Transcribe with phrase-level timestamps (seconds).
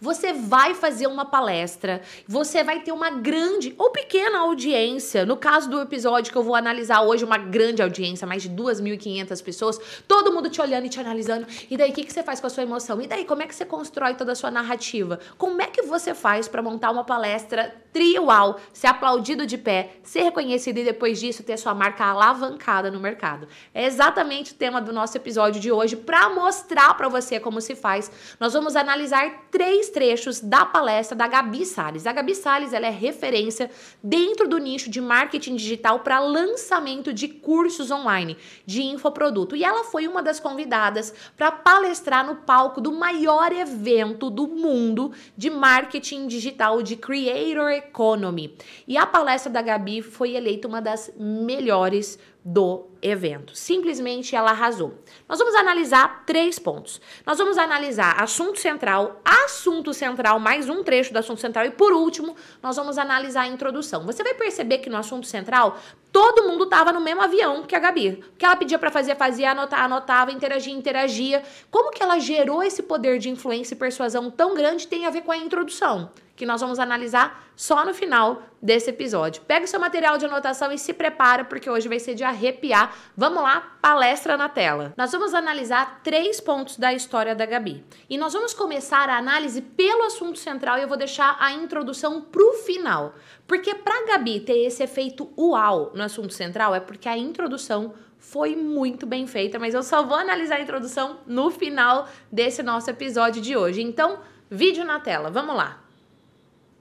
[0.00, 5.24] Você vai fazer uma palestra, você vai ter uma grande ou pequena audiência.
[5.24, 9.42] No caso do episódio que eu vou analisar hoje, uma grande audiência, mais de 2.500
[9.42, 11.46] pessoas, todo mundo te olhando e te analisando.
[11.70, 13.00] E daí, o que, que você faz com a sua emoção?
[13.00, 15.18] E daí, como é que você constrói toda a sua narrativa?
[15.38, 20.22] Como é que você faz para montar uma palestra triual, ser aplaudido de pé, ser
[20.24, 23.48] reconhecido e depois disso ter sua marca alavancada no mercado?
[23.72, 27.74] É exatamente o tema do nosso episódio de hoje para mostrar para você como se
[27.74, 28.10] faz.
[28.38, 32.06] Nós vamos analisar três três trechos da palestra da Gabi Sales.
[32.06, 33.70] A Gabi Sales ela é referência
[34.02, 39.56] dentro do nicho de marketing digital para lançamento de cursos online de infoproduto.
[39.56, 45.12] E ela foi uma das convidadas para palestrar no palco do maior evento do mundo
[45.36, 48.56] de marketing digital de Creator Economy.
[48.86, 52.18] E a palestra da Gabi foi eleita uma das melhores
[52.48, 53.56] do evento.
[53.56, 54.94] Simplesmente ela arrasou.
[55.28, 57.00] Nós vamos analisar três pontos.
[57.26, 61.92] Nós vamos analisar assunto central, assunto central, mais um trecho do assunto central e por
[61.92, 64.06] último, nós vamos analisar a introdução.
[64.06, 65.76] Você vai perceber que no assunto central,
[66.12, 68.22] todo mundo estava no mesmo avião que a Gabi.
[68.32, 71.42] O que ela pedia para fazer, fazia, anotar, anotava, interagia, interagia.
[71.68, 75.22] Como que ela gerou esse poder de influência e persuasão tão grande tem a ver
[75.22, 79.42] com a introdução que nós vamos analisar só no final desse episódio.
[79.42, 82.94] Pega o seu material de anotação e se prepara, porque hoje vai ser de arrepiar.
[83.16, 84.92] Vamos lá, palestra na tela.
[84.96, 87.82] Nós vamos analisar três pontos da história da Gabi.
[88.10, 92.20] E nós vamos começar a análise pelo assunto central e eu vou deixar a introdução
[92.20, 93.14] pro final.
[93.46, 98.56] Porque para Gabi ter esse efeito uau no assunto central é porque a introdução foi
[98.56, 103.40] muito bem feita, mas eu só vou analisar a introdução no final desse nosso episódio
[103.40, 103.80] de hoje.
[103.80, 104.18] Então,
[104.50, 105.30] vídeo na tela.
[105.30, 105.85] Vamos lá.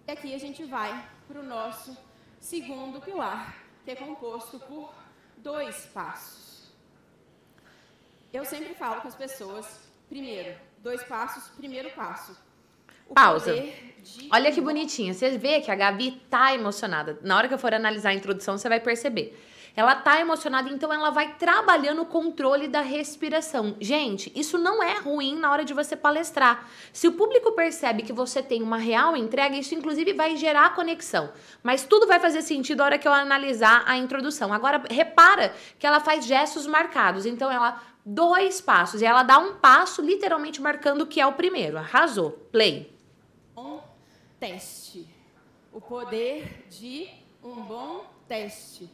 [0.07, 1.97] E aqui a gente vai para o nosso
[2.39, 4.93] segundo pilar, que é composto por
[5.37, 6.71] dois passos.
[8.31, 12.37] Eu sempre falo com as pessoas, primeiro, dois passos, primeiro passo.
[13.13, 13.53] Pausa.
[13.53, 14.29] De...
[14.31, 15.13] Olha que bonitinha.
[15.13, 17.17] Você vê que a Gabi tá emocionada.
[17.23, 19.35] Na hora que eu for analisar a introdução, você vai perceber.
[19.75, 23.75] Ela tá emocionada, então ela vai trabalhando o controle da respiração.
[23.79, 26.69] Gente, isso não é ruim na hora de você palestrar.
[26.93, 31.29] Se o público percebe que você tem uma real entrega, isso inclusive vai gerar conexão.
[31.61, 34.53] Mas tudo vai fazer sentido na hora que eu analisar a introdução.
[34.53, 37.25] Agora, repara que ela faz gestos marcados.
[37.25, 41.33] Então, ela dois passos e ela dá um passo literalmente marcando o que é o
[41.33, 41.77] primeiro.
[41.77, 42.31] Arrasou.
[42.51, 42.95] Play.
[43.57, 43.79] Um
[44.39, 45.09] teste.
[45.73, 47.09] O poder de
[47.43, 48.89] um bom teste.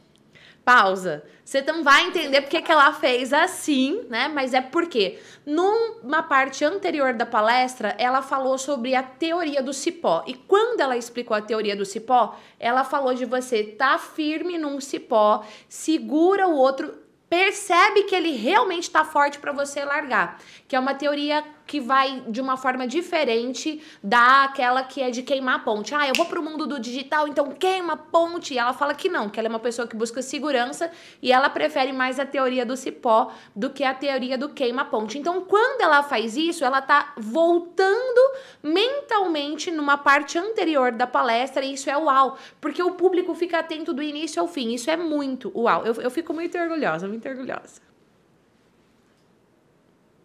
[0.64, 1.24] Pausa.
[1.44, 4.28] Você não vai entender porque que ela fez assim, né?
[4.28, 10.22] Mas é porque numa parte anterior da palestra, ela falou sobre a teoria do cipó.
[10.26, 14.80] E quando ela explicou a teoria do cipó, ela falou de você tá firme num
[14.80, 16.94] cipó, segura o outro,
[17.28, 20.38] percebe que ele realmente está forte para você largar,
[20.68, 25.56] que é uma teoria que vai de uma forma diferente daquela que é de queimar
[25.56, 25.94] a ponte.
[25.94, 28.54] Ah, eu vou pro mundo do digital, então queima a ponte.
[28.54, 30.90] E ela fala que não, que ela é uma pessoa que busca segurança
[31.20, 34.84] e ela prefere mais a teoria do cipó do que a teoria do queima a
[34.84, 35.18] ponte.
[35.18, 41.74] Então, quando ela faz isso, ela tá voltando mentalmente numa parte anterior da palestra e
[41.74, 44.72] isso é uau, porque o público fica atento do início ao fim.
[44.72, 45.84] Isso é muito uau.
[45.84, 47.91] Eu, eu fico muito orgulhosa, muito orgulhosa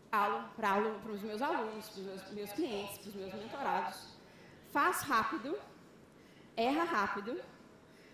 [0.10, 4.18] para os meus alunos, para os meus, meus clientes, para os meus mentorados.
[4.72, 5.58] Faz rápido,
[6.56, 7.42] erra rápido,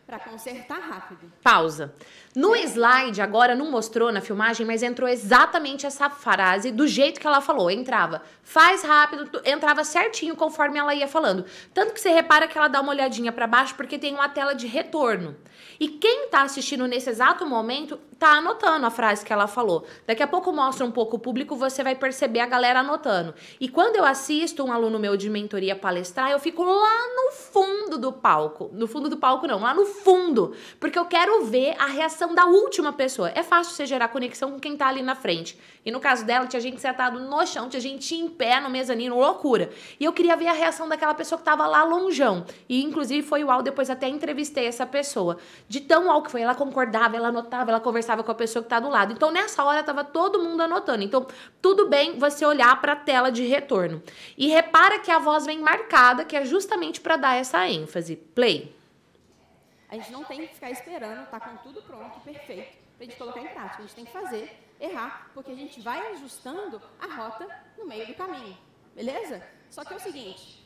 [0.05, 1.31] para consertar rápido.
[1.41, 1.95] Pausa.
[2.35, 7.27] No slide, agora não mostrou na filmagem, mas entrou exatamente essa frase do jeito que
[7.27, 7.71] ela falou.
[7.71, 11.45] Entrava, faz rápido, entrava certinho conforme ela ia falando.
[11.73, 14.53] Tanto que você repara que ela dá uma olhadinha para baixo porque tem uma tela
[14.53, 15.35] de retorno.
[15.79, 19.85] E quem tá assistindo nesse exato momento tá anotando a frase que ela falou.
[20.05, 23.33] Daqui a pouco mostra um pouco o público, você vai perceber a galera anotando.
[23.59, 27.97] E quando eu assisto um aluno meu de mentoria palestrar, eu fico lá no fundo
[27.97, 28.69] do palco.
[28.73, 32.45] No fundo do palco não, lá no fundo, porque eu quero ver a reação da
[32.45, 33.31] última pessoa.
[33.35, 35.57] É fácil você gerar conexão com quem tá ali na frente.
[35.85, 39.19] E no caso dela, tinha gente sentado no chão, tinha gente em pé no mezanino,
[39.19, 39.69] loucura.
[39.99, 42.45] E eu queria ver a reação daquela pessoa que tava lá longeão.
[42.67, 45.37] E inclusive foi o Al, depois até entrevistei essa pessoa.
[45.67, 48.69] De tão al que foi, ela concordava, ela anotava, ela conversava com a pessoa que
[48.69, 49.13] tá do lado.
[49.13, 51.03] Então nessa hora tava todo mundo anotando.
[51.03, 51.27] Então,
[51.61, 54.01] tudo bem você olhar para a tela de retorno.
[54.37, 58.15] E repara que a voz vem marcada, que é justamente para dar essa ênfase.
[58.15, 58.82] Play.
[59.93, 63.39] A gente não tem que ficar esperando, tá com tudo pronto, perfeito, pra gente colocar
[63.41, 63.77] em prática.
[63.77, 67.47] A gente tem que fazer, errar, porque a gente vai ajustando a rota
[67.77, 68.57] no meio do caminho.
[68.95, 69.47] Beleza?
[69.69, 70.65] Só que é o seguinte,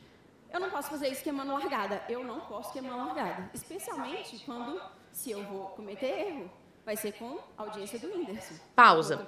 [0.50, 2.02] eu não posso fazer isso queimando largada.
[2.08, 3.52] Eu não posso queimar largada.
[3.54, 4.82] Especialmente quando,
[5.12, 6.50] se eu vou cometer erro,
[6.88, 8.54] vai ser com a audiência do Whindersson.
[8.74, 9.28] Pausa.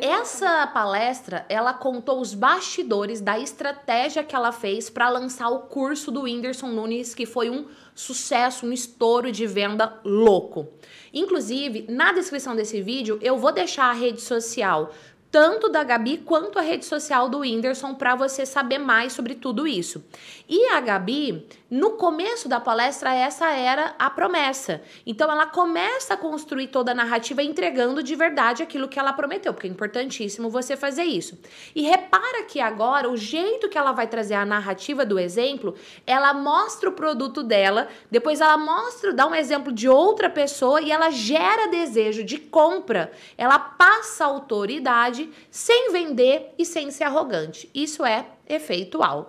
[0.00, 6.10] Essa palestra, ela contou os bastidores da estratégia que ela fez para lançar o curso
[6.10, 10.66] do Whindersson Nunes, que foi um sucesso, um estouro de venda louco.
[11.14, 14.92] Inclusive, na descrição desse vídeo, eu vou deixar a rede social
[15.30, 19.66] tanto da Gabi quanto a rede social do Whindersson para você saber mais sobre tudo
[19.66, 20.02] isso.
[20.48, 24.80] E a Gabi, no começo da palestra, essa era a promessa.
[25.06, 29.52] Então ela começa a construir toda a narrativa entregando de verdade aquilo que ela prometeu,
[29.52, 31.38] porque é importantíssimo você fazer isso.
[31.74, 35.74] E repara que agora o jeito que ela vai trazer a narrativa do exemplo,
[36.06, 40.90] ela mostra o produto dela, depois ela mostra, dá um exemplo de outra pessoa e
[40.90, 43.12] ela gera desejo de compra.
[43.36, 45.17] Ela passa autoridade
[45.50, 47.70] sem vender e sem ser arrogante.
[47.74, 49.26] Isso é efeitual.